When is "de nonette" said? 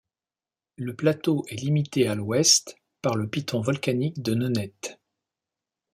4.23-4.99